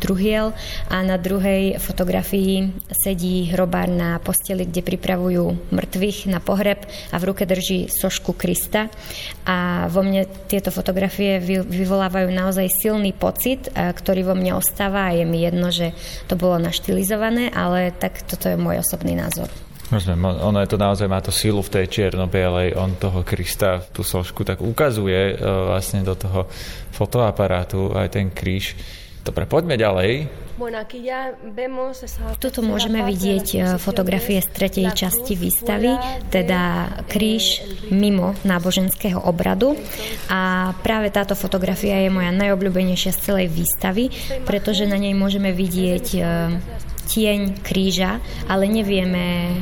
truhiel 0.00 0.52
a 0.88 1.00
na 1.00 1.16
druhej 1.16 1.76
fotografii 1.80 2.72
sedí 2.88 3.48
hrobár 3.52 3.88
na 3.88 4.16
posteli, 4.20 4.68
kde 4.68 4.84
pripravujú 4.84 5.72
mŕtvych 5.72 6.28
na 6.28 6.40
pohreb 6.44 6.84
a 7.12 7.16
v 7.16 7.24
ruke 7.28 7.44
drží 7.44 7.88
sošku 7.88 8.36
Krista 8.36 8.88
a 9.48 9.88
vo 9.88 10.00
mne 10.04 10.28
tieto 10.48 10.68
fotografie 10.72 11.40
vyvolávajú 11.64 12.28
naozaj 12.32 12.68
silný 12.80 13.12
pocit, 13.16 13.68
ktorý 13.72 14.28
vo 14.28 14.34
mne 14.36 14.56
ostáva 14.56 15.08
a 15.08 15.16
je 15.16 15.24
mi 15.24 15.40
jedno, 15.40 15.68
že 15.72 15.92
to 16.28 16.36
bolo 16.36 16.60
naštilizované, 16.60 17.48
ale 17.52 17.92
tak 17.92 18.24
toto 18.28 18.48
je 18.48 18.60
môj 18.60 18.84
osobný 18.84 19.16
názor. 19.16 19.48
Rozumiem, 19.92 20.24
ono 20.40 20.58
je 20.64 20.68
to 20.72 20.80
naozaj, 20.80 21.04
má 21.04 21.20
to 21.20 21.28
sílu 21.28 21.60
v 21.60 21.72
tej 21.80 21.86
čierno-bielej, 21.92 22.72
on 22.72 22.96
toho 22.96 23.20
Krista, 23.20 23.84
tú 23.92 24.00
sošku, 24.00 24.40
tak 24.40 24.64
ukazuje 24.64 25.36
uh, 25.36 25.76
vlastne 25.76 26.00
do 26.00 26.16
toho 26.16 26.48
fotoaparátu 26.96 27.92
aj 27.92 28.16
ten 28.16 28.32
kríž. 28.32 28.72
Dobre, 29.24 29.48
poďme 29.48 29.80
ďalej. 29.80 30.28
Tuto 32.38 32.60
môžeme 32.62 33.00
vidieť 33.02 33.46
e, 33.50 33.58
fotografie 33.80 34.38
z 34.38 34.48
tretej 34.52 34.86
časti 34.94 35.34
výstavy, 35.34 35.96
teda 36.30 36.92
kríž 37.08 37.64
mimo 37.90 38.38
náboženského 38.46 39.18
obradu. 39.18 39.74
A 40.30 40.70
práve 40.84 41.10
táto 41.10 41.34
fotografia 41.34 41.98
je 42.04 42.12
moja 42.12 42.30
najobľúbenejšia 42.30 43.16
z 43.16 43.22
celej 43.24 43.48
výstavy, 43.50 44.12
pretože 44.46 44.86
na 44.86 45.00
nej 45.00 45.16
môžeme 45.16 45.50
vidieť 45.50 46.06
e, 46.14 46.20
tieň 47.14 47.62
kríža, 47.62 48.18
ale 48.50 48.66
nevieme, 48.66 49.54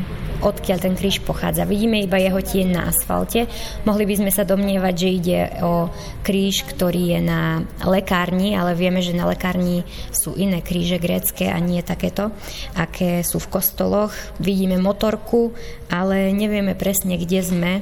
odkiaľ 0.42 0.78
ten 0.82 0.94
kríž 0.98 1.22
pochádza. 1.22 1.68
Vidíme 1.68 2.02
iba 2.02 2.18
jeho 2.18 2.40
tieň 2.42 2.68
na 2.72 2.82
asfalte. 2.90 3.46
Mohli 3.86 4.04
by 4.10 4.14
sme 4.18 4.30
sa 4.32 4.42
domnievať, 4.42 4.94
že 4.96 5.08
ide 5.08 5.40
o 5.62 5.92
kríž, 6.26 6.66
ktorý 6.66 7.14
je 7.14 7.20
na 7.22 7.62
lekárni, 7.86 8.58
ale 8.58 8.74
vieme, 8.74 9.04
že 9.04 9.14
na 9.14 9.28
lekárni 9.28 9.86
sú 10.10 10.34
iné 10.34 10.64
kríže 10.64 10.98
grécké 10.98 11.52
a 11.52 11.60
nie 11.62 11.84
takéto, 11.84 12.34
aké 12.74 13.22
sú 13.22 13.38
v 13.38 13.52
kostoloch. 13.54 14.16
Vidíme 14.42 14.82
motorku, 14.82 15.54
ale 15.92 16.34
nevieme 16.34 16.74
presne, 16.74 17.14
kde 17.20 17.40
sme, 17.44 17.72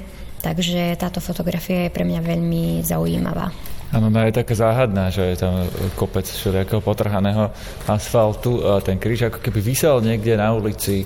takže 0.45 0.99
táto 1.01 1.25
fotografia 1.25 1.89
je 1.89 1.95
pre 1.95 2.05
mňa 2.05 2.21
veľmi 2.21 2.65
zaujímavá. 2.85 3.79
Áno, 3.91 4.07
no 4.07 4.19
je 4.23 4.31
taká 4.31 4.55
záhadná, 4.55 5.11
že 5.11 5.35
je 5.35 5.37
tam 5.43 5.67
kopec 5.99 6.23
všelijakého 6.23 6.79
potrhaného 6.79 7.51
asfaltu 7.91 8.63
a 8.63 8.79
ten 8.79 9.03
kríž 9.03 9.27
ako 9.27 9.43
keby 9.43 9.59
vysel 9.59 9.99
niekde 9.99 10.39
na 10.39 10.55
ulici 10.55 11.03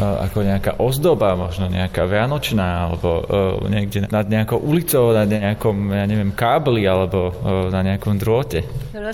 ako 0.00 0.40
nejaká 0.40 0.80
ozdoba, 0.80 1.36
možno 1.36 1.68
nejaká 1.68 2.08
vianočná, 2.08 2.88
alebo 2.88 3.08
uh, 3.20 3.60
niekde 3.68 4.08
nad 4.08 4.24
nejakou 4.24 4.56
ulicou, 4.56 5.12
nad 5.12 5.28
nejakom, 5.28 5.92
ja 5.92 6.08
neviem, 6.08 6.32
kábli, 6.32 6.88
alebo 6.88 7.28
uh, 7.28 7.68
na 7.68 7.84
nejakom 7.84 8.16
drôte. 8.16 8.64
No 8.96 9.04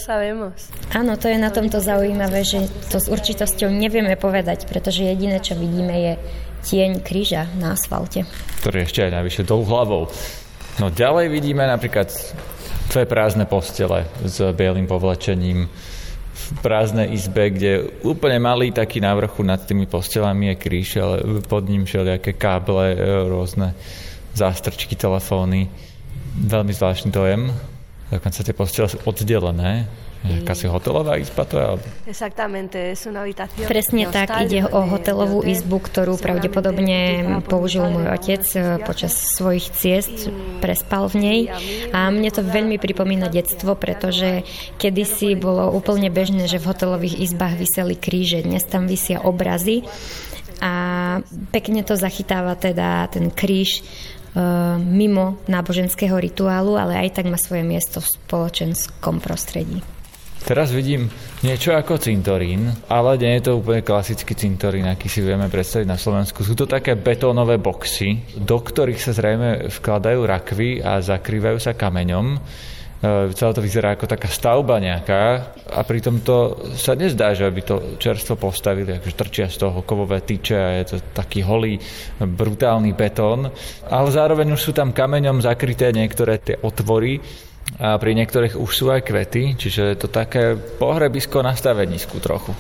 Áno, 0.95 1.13
to 1.19 1.27
je 1.27 1.39
na 1.39 1.51
tomto 1.51 1.83
zaujímavé, 1.83 2.47
že 2.47 2.71
to 2.95 3.03
s 3.03 3.11
určitosťou 3.11 3.75
nevieme 3.75 4.15
povedať, 4.15 4.71
pretože 4.71 5.03
jediné, 5.03 5.43
čo 5.43 5.59
vidíme, 5.59 5.93
je 5.99 6.13
tieň 6.63 7.03
kríža 7.03 7.51
na 7.59 7.75
asfalte. 7.75 8.23
Ktorý 8.63 8.87
ešte 8.87 9.03
aj 9.03 9.19
najvyššie 9.19 9.45
dolu 9.51 9.65
hlavou. 9.67 10.03
No 10.79 10.95
ďalej 10.95 11.27
vidíme 11.35 11.67
napríklad 11.67 12.07
dve 12.89 13.05
prázdne 13.05 13.45
postele 13.45 14.09
s 14.25 14.41
bielým 14.57 14.89
povlečením 14.89 15.69
v 16.39 16.47
prázdnej 16.65 17.13
izbe, 17.13 17.51
kde 17.51 18.01
úplne 18.07 18.39
malý 18.41 18.73
taký 18.73 19.03
na 19.03 19.13
vrchu 19.13 19.45
nad 19.45 19.61
tými 19.61 19.85
postelami 19.85 20.55
je 20.55 20.55
kríž, 20.55 20.89
ale 20.97 21.17
pod 21.45 21.67
ním 21.69 21.85
všelijaké 21.85 22.33
káble, 22.33 22.95
e, 22.95 22.99
rôzne 23.29 23.75
zástrčky, 24.33 24.95
telefóny. 24.95 25.69
Veľmi 26.39 26.73
zvláštny 26.73 27.11
dojem. 27.11 27.51
Dokonca 28.09 28.41
tie 28.41 28.55
postele 28.57 28.89
sú 28.89 29.03
oddelené 29.05 29.85
Akási 30.27 30.67
hotelová 30.67 31.15
izba 31.15 31.47
to 31.47 31.55
je? 31.63 31.67
Presne 33.71 34.11
tak, 34.11 34.35
ide 34.43 34.67
o 34.67 34.83
hotelovú 34.83 35.47
izbu, 35.47 35.79
ktorú 35.79 36.19
pravdepodobne 36.19 37.23
použil 37.47 37.87
môj 37.87 38.11
otec 38.11 38.43
eh, 38.59 38.83
počas 38.83 39.15
svojich 39.15 39.71
ciest, 39.71 40.27
prespal 40.59 41.07
v 41.07 41.17
nej 41.23 41.41
a 41.95 42.11
mne 42.11 42.35
to 42.35 42.43
veľmi 42.43 42.83
pripomína 42.83 43.31
detstvo, 43.31 43.79
pretože 43.79 44.43
kedysi 44.83 45.39
bolo 45.39 45.71
úplne 45.71 46.11
bežné, 46.11 46.51
že 46.51 46.59
v 46.59 46.67
hotelových 46.67 47.23
izbách 47.23 47.55
vyseli 47.55 47.95
kríže, 47.95 48.43
dnes 48.43 48.67
tam 48.67 48.91
vysia 48.91 49.23
obrazy 49.23 49.87
a 50.59 50.73
pekne 51.55 51.87
to 51.87 51.95
zachytáva 51.95 52.59
teda 52.59 53.07
ten 53.07 53.31
kríž 53.31 53.87
eh, 53.87 54.43
mimo 54.83 55.39
náboženského 55.47 56.19
rituálu, 56.19 56.75
ale 56.75 57.07
aj 57.07 57.23
tak 57.23 57.31
má 57.31 57.39
svoje 57.39 57.63
miesto 57.63 58.03
v 58.03 58.11
spoločenskom 58.19 59.23
prostredí. 59.23 59.79
Teraz 60.49 60.73
vidím 60.73 61.13
niečo 61.45 61.77
ako 61.77 62.01
cintorín, 62.01 62.73
ale 62.89 63.21
nie 63.21 63.37
je 63.37 63.53
to 63.53 63.61
úplne 63.61 63.85
klasický 63.85 64.33
cintorín, 64.33 64.89
aký 64.89 65.05
si 65.05 65.21
vieme 65.21 65.45
predstaviť 65.53 65.85
na 65.85 66.01
Slovensku. 66.01 66.41
Sú 66.41 66.57
to 66.57 66.65
také 66.65 66.97
betónové 66.97 67.61
boxy, 67.61 68.41
do 68.41 68.57
ktorých 68.57 68.97
sa 68.97 69.13
zrejme 69.13 69.69
vkladajú 69.69 70.25
rakvy 70.25 70.81
a 70.81 71.05
zakrývajú 71.05 71.61
sa 71.61 71.77
kameňom. 71.77 72.41
celé 73.37 73.53
to 73.53 73.61
vyzerá 73.61 73.93
ako 73.93 74.09
taká 74.09 74.33
stavba 74.33 74.81
nejaká 74.81 75.53
a 75.69 75.85
pritom 75.85 76.25
to 76.25 76.57
sa 76.81 76.97
nezdá, 76.97 77.37
že 77.37 77.45
by 77.45 77.63
to 77.69 77.77
čerstvo 78.01 78.41
postavili, 78.41 78.97
akože 78.97 79.21
trčia 79.21 79.53
z 79.53 79.69
toho 79.69 79.85
kovové 79.85 80.25
tyče 80.25 80.57
a 80.57 80.81
je 80.81 80.97
to 80.97 80.97
taký 81.13 81.45
holý, 81.45 81.77
brutálny 82.25 82.97
betón, 82.97 83.53
ale 83.85 84.09
zároveň 84.09 84.57
už 84.57 84.65
sú 84.65 84.73
tam 84.73 84.97
kameňom 84.97 85.45
zakryté 85.45 85.93
niektoré 85.93 86.41
tie 86.41 86.57
otvory 86.65 87.21
a 87.77 88.01
pri 88.01 88.17
niektorých 88.17 88.57
už 88.57 88.71
sú 88.73 88.89
aj 88.89 89.05
kvety, 89.05 89.61
čiže 89.61 89.83
je 89.93 89.97
to 90.01 90.09
také 90.09 90.57
pohrebisko 90.57 91.45
na 91.45 91.53
stavenisku 91.53 92.17
trochu. 92.19 92.57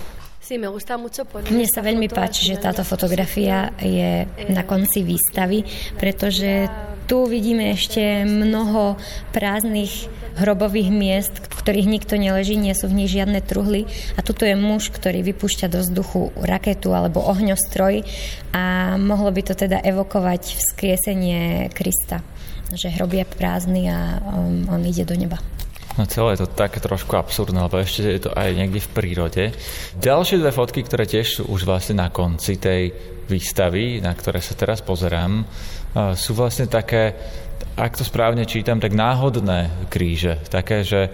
Mne 0.48 1.66
sa 1.68 1.84
veľmi 1.84 2.08
páči, 2.08 2.48
že 2.48 2.62
táto 2.62 2.80
fotografia 2.80 3.68
je 3.84 4.24
na 4.48 4.64
konci 4.64 5.04
výstavy, 5.04 5.60
pretože 6.00 6.64
tu 7.04 7.28
vidíme 7.28 7.76
ešte 7.76 8.24
mnoho 8.24 8.96
prázdnych 9.36 10.08
hrobových 10.40 10.88
miest, 10.88 11.34
v 11.36 11.52
ktorých 11.52 11.88
nikto 11.90 12.14
neleží, 12.16 12.56
nie 12.56 12.72
sú 12.72 12.88
v 12.88 13.04
nich 13.04 13.12
žiadne 13.12 13.44
truhly. 13.44 13.84
A 14.16 14.24
tuto 14.24 14.48
je 14.48 14.56
muž, 14.56 14.88
ktorý 14.88 15.20
vypúšťa 15.20 15.68
do 15.68 15.84
vzduchu 15.84 16.32
raketu 16.40 16.96
alebo 16.96 17.20
ohňostroj 17.28 18.06
a 18.54 18.96
mohlo 18.96 19.28
by 19.28 19.42
to 19.52 19.52
teda 19.52 19.84
evokovať 19.84 20.56
vzkriesenie 20.56 21.68
Krista 21.76 22.24
že 22.72 22.92
hrob 22.92 23.12
je 23.12 23.24
prázdny 23.24 23.88
a 23.88 24.20
on, 24.28 24.68
um, 24.68 24.76
on 24.76 24.82
ide 24.84 25.04
do 25.08 25.16
neba. 25.16 25.40
No 25.98 26.06
celé 26.06 26.38
je 26.38 26.46
to 26.46 26.54
také 26.54 26.78
trošku 26.78 27.10
absurdné, 27.18 27.58
lebo 27.58 27.82
ešte 27.82 28.06
je 28.06 28.22
to 28.22 28.30
aj 28.30 28.54
niekde 28.54 28.78
v 28.78 28.92
prírode. 28.94 29.44
Ďalšie 29.98 30.38
dve 30.38 30.54
fotky, 30.54 30.86
ktoré 30.86 31.10
tiež 31.10 31.26
sú 31.26 31.42
už 31.50 31.66
vlastne 31.66 31.98
na 31.98 32.14
konci 32.14 32.54
tej 32.54 32.94
výstavy, 33.26 33.98
na 33.98 34.14
ktoré 34.14 34.38
sa 34.38 34.54
teraz 34.54 34.78
pozerám, 34.78 35.42
sú 36.14 36.38
vlastne 36.38 36.70
také, 36.70 37.18
ak 37.74 37.98
to 37.98 38.06
správne 38.06 38.46
čítam, 38.46 38.78
tak 38.78 38.94
náhodné 38.94 39.90
kríže. 39.90 40.38
Také, 40.46 40.86
že 40.86 41.10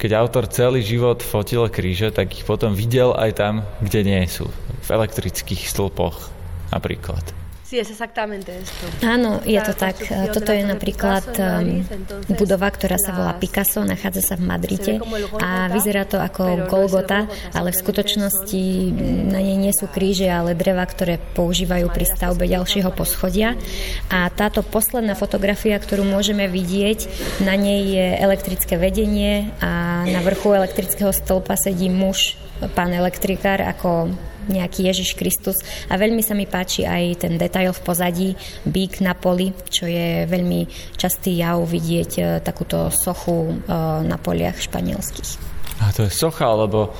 keď 0.00 0.10
autor 0.16 0.48
celý 0.48 0.80
život 0.80 1.20
fotil 1.20 1.68
kríže, 1.68 2.08
tak 2.08 2.32
ich 2.32 2.48
potom 2.48 2.72
videl 2.72 3.12
aj 3.12 3.30
tam, 3.36 3.68
kde 3.84 4.00
nie 4.00 4.24
sú. 4.32 4.48
V 4.80 4.88
elektrických 4.88 5.68
stĺpoch 5.68 6.32
napríklad. 6.72 7.41
Sí, 7.72 7.80
es 7.80 7.88
exactamente 7.88 8.52
esto. 8.52 8.84
Áno, 9.00 9.40
je 9.48 9.56
to 9.64 9.72
tak. 9.72 9.96
Toto 10.28 10.52
je 10.52 10.60
napríklad 10.60 11.24
budova, 12.36 12.68
ktorá 12.68 13.00
sa 13.00 13.16
volá 13.16 13.32
Picasso, 13.40 13.80
nachádza 13.80 14.20
sa 14.20 14.34
v 14.36 14.44
Madrite 14.44 15.00
a 15.40 15.72
vyzerá 15.72 16.04
to 16.04 16.20
ako 16.20 16.68
Golgota, 16.68 17.24
ale 17.56 17.72
v 17.72 17.80
skutočnosti 17.80 18.92
na 19.32 19.40
nej 19.40 19.56
nie 19.56 19.72
sú 19.72 19.88
kríže, 19.88 20.28
ale 20.28 20.52
dreva, 20.52 20.84
ktoré 20.84 21.16
používajú 21.16 21.88
pri 21.88 22.04
stavbe 22.12 22.44
ďalšieho 22.44 22.92
poschodia. 22.92 23.56
A 24.12 24.28
táto 24.28 24.60
posledná 24.60 25.16
fotografia, 25.16 25.80
ktorú 25.80 26.04
môžeme 26.04 26.52
vidieť, 26.52 27.08
na 27.40 27.56
nej 27.56 27.88
je 27.88 28.06
elektrické 28.20 28.76
vedenie 28.76 29.48
a 29.64 30.04
na 30.04 30.20
vrchu 30.20 30.52
elektrického 30.52 31.08
stĺpa 31.08 31.56
sedí 31.56 31.88
muž, 31.88 32.36
pán 32.76 32.92
elektrikár, 32.92 33.64
ako 33.64 34.12
nejaký 34.48 34.88
Ježiš 34.88 35.14
Kristus 35.14 35.58
a 35.86 35.94
veľmi 35.98 36.22
sa 36.24 36.34
mi 36.34 36.46
páči 36.46 36.86
aj 36.86 37.26
ten 37.26 37.34
detail 37.38 37.70
v 37.70 37.84
pozadí, 37.84 38.28
bík 38.66 39.02
na 39.04 39.14
poli, 39.14 39.54
čo 39.70 39.86
je 39.86 40.24
veľmi 40.26 40.94
častý 40.96 41.38
jav 41.38 41.62
vidieť 41.62 42.10
e, 42.18 42.22
takúto 42.40 42.90
sochu 42.90 43.52
e, 43.52 43.74
na 44.06 44.16
poliach 44.18 44.58
španielských. 44.58 45.52
A 45.82 45.90
to 45.90 46.06
je 46.06 46.12
socha, 46.14 46.46
lebo 46.54 46.90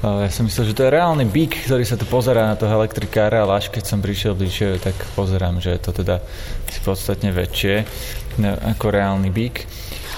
e, 0.00 0.26
ja 0.26 0.30
som 0.32 0.48
myslel, 0.48 0.72
že 0.72 0.76
to 0.76 0.84
je 0.88 0.96
reálny 0.96 1.24
bík, 1.28 1.68
ktorý 1.68 1.84
sa 1.84 2.00
tu 2.00 2.08
pozerá 2.08 2.48
na 2.48 2.56
toho 2.56 2.72
elektrikára, 2.80 3.44
ale 3.44 3.60
až 3.60 3.72
keď 3.72 3.84
som 3.84 4.00
prišiel 4.00 4.36
bližšie, 4.36 4.80
tak 4.80 4.96
pozerám, 5.16 5.60
že 5.60 5.76
je 5.76 5.80
to 5.80 5.92
teda 5.92 6.24
podstatne 6.84 7.28
väčšie 7.34 7.84
ako 8.46 8.86
reálny 8.88 9.28
bík. 9.28 9.68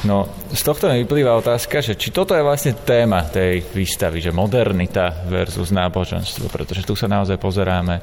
No, 0.03 0.27
z 0.51 0.63
tohto 0.67 0.91
mi 0.91 1.07
vyplýva 1.07 1.39
otázka, 1.39 1.79
že 1.79 1.95
či 1.95 2.11
toto 2.11 2.35
je 2.35 2.43
vlastne 2.43 2.75
téma 2.75 3.23
tej 3.23 3.63
výstavy, 3.71 4.19
že 4.19 4.35
modernita 4.35 5.31
versus 5.31 5.71
náboženstvo, 5.71 6.51
pretože 6.51 6.83
tu 6.83 6.99
sa 6.99 7.07
naozaj 7.07 7.39
pozeráme 7.39 8.03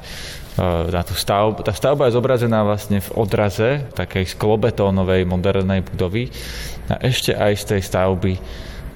na 0.88 1.04
tú 1.04 1.12
stavbu. 1.12 1.60
Tá 1.60 1.76
stavba 1.76 2.08
je 2.08 2.16
zobrazená 2.16 2.64
vlastne 2.64 3.04
v 3.04 3.10
odraze 3.20 3.84
takej 3.92 4.32
sklobetónovej 4.32 5.28
modernej 5.28 5.84
budovy 5.84 6.32
a 6.88 7.04
ešte 7.04 7.36
aj 7.36 7.52
z 7.60 7.64
tej 7.76 7.80
stavby 7.84 8.32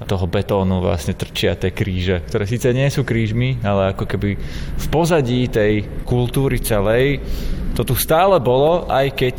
toho 0.09 0.25
betónu 0.25 0.81
vlastne 0.81 1.13
trčia 1.13 1.53
tie 1.53 1.69
kríže, 1.69 2.25
ktoré 2.25 2.49
síce 2.49 2.73
nie 2.73 2.89
sú 2.89 3.05
krížmi, 3.05 3.61
ale 3.61 3.93
ako 3.93 4.09
keby 4.09 4.33
v 4.81 4.87
pozadí 4.89 5.45
tej 5.45 5.85
kultúry 6.09 6.57
celej 6.57 7.21
to 7.77 7.85
tu 7.85 7.93
stále 7.93 8.41
bolo, 8.41 8.89
aj 8.89 9.13
keď 9.13 9.35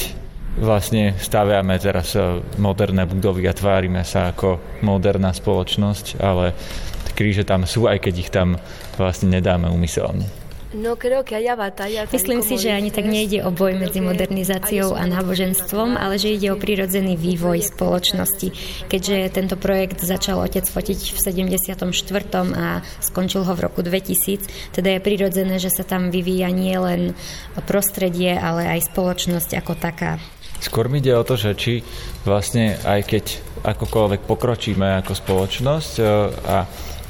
vlastne 0.57 1.14
staviame 1.21 1.77
teraz 1.77 2.16
e, 2.16 2.40
moderné 2.57 3.05
budovy 3.05 3.45
a 3.47 3.57
tvárime 3.57 4.03
sa 4.03 4.33
ako 4.33 4.81
moderná 4.81 5.33
spoločnosť, 5.37 6.21
ale 6.21 6.57
kríže 7.16 7.45
tam 7.45 7.69
sú, 7.69 7.88
aj 7.88 8.01
keď 8.01 8.14
ich 8.16 8.31
tam 8.33 8.61
vlastne 8.97 9.33
nedáme 9.33 9.69
umyselne. 9.69 10.29
No, 10.77 10.99
Myslím 12.12 12.42
si, 12.42 12.59
že 12.59 12.75
ani 12.75 12.90
tak 12.92 13.07
nejde 13.09 13.40
o 13.47 13.55
boj 13.55 13.79
medzi 13.81 14.03
modernizáciou 14.03 14.92
a 14.92 15.09
náboženstvom, 15.09 15.97
ale 15.97 16.21
že 16.21 16.37
ide 16.37 16.53
o 16.53 16.61
prirodzený 16.61 17.16
vývoj 17.16 17.64
spoločnosti. 17.71 18.53
Keďže 18.90 19.16
tento 19.33 19.57
projekt 19.57 20.05
začal 20.05 20.42
otec 20.42 20.69
fotiť 20.69 21.16
v 21.16 21.19
74. 21.23 21.81
a 22.59 22.85
skončil 22.99 23.47
ho 23.47 23.53
v 23.57 23.64
roku 23.64 23.81
2000, 23.81 24.77
teda 24.77 24.99
je 24.99 25.01
prirodzené, 25.01 25.57
že 25.57 25.73
sa 25.73 25.87
tam 25.87 26.12
vyvíja 26.12 26.53
nie 26.53 26.77
len 26.77 27.16
prostredie, 27.64 28.37
ale 28.37 28.66
aj 28.66 28.90
spoločnosť 28.92 29.57
ako 29.57 29.73
taká. 29.81 30.21
Skôr 30.61 30.88
mi 30.88 31.05
ide 31.05 31.12
o 31.12 31.27
to, 31.27 31.37
že 31.37 31.53
či 31.57 31.85
vlastne 32.25 32.81
aj 32.85 33.01
keď 33.05 33.25
akokoľvek 33.66 34.21
pokročíme 34.25 35.03
ako 35.05 35.12
spoločnosť 35.12 35.92
e, 35.99 36.05
a 36.49 36.57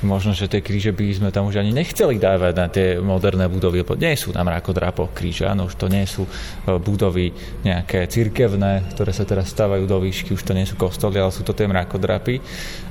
možno, 0.04 0.36
že 0.36 0.50
tie 0.50 0.60
kríže 0.60 0.92
by 0.92 1.04
sme 1.16 1.30
tam 1.32 1.48
už 1.48 1.62
ani 1.62 1.72
nechceli 1.72 2.20
dávať 2.20 2.52
na 2.56 2.66
tie 2.68 3.00
moderné 3.00 3.48
budovy, 3.48 3.80
lebo 3.80 3.96
nie 3.96 4.12
sú 4.18 4.34
tam 4.34 4.50
drapo 4.50 5.08
kríže, 5.08 5.48
áno, 5.48 5.70
už 5.70 5.76
to 5.78 5.86
nie 5.88 6.04
sú 6.04 6.26
e, 6.26 6.30
budovy 6.76 7.32
nejaké 7.64 8.04
cirkevné, 8.10 8.92
ktoré 8.92 9.12
sa 9.14 9.24
teraz 9.24 9.52
stávajú 9.52 9.88
do 9.88 9.98
výšky, 10.02 10.36
už 10.36 10.42
to 10.44 10.52
nie 10.52 10.68
sú 10.68 10.76
kostoly, 10.76 11.16
ale 11.16 11.32
sú 11.32 11.46
to 11.46 11.56
tie 11.56 11.68
mrakodrapy. 11.68 12.40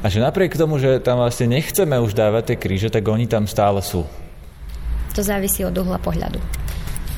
A 0.01 0.09
že 0.09 0.23
napriek 0.23 0.57
tomu, 0.57 0.81
že 0.81 1.03
tam 1.03 1.21
vlastne 1.21 1.51
nechceme 1.51 1.99
už 1.99 2.17
dávať 2.17 2.53
tie 2.53 2.57
kríže, 2.57 2.89
tak 2.89 3.05
oni 3.05 3.29
tam 3.29 3.45
stále 3.45 3.81
sú. 3.83 4.07
To 5.13 5.21
závisí 5.23 5.63
od 5.63 5.75
uhla 5.77 6.01
pohľadu. 6.01 6.37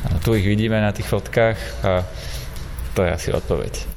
A 0.07 0.21
tu 0.21 0.37
ich 0.37 0.45
vidíme 0.45 0.77
na 0.77 0.93
tých 0.93 1.09
fotkách 1.09 1.57
a 1.83 2.05
to 2.97 3.05
je 3.05 3.13
asi 3.13 3.29
odpoveď. 3.33 3.96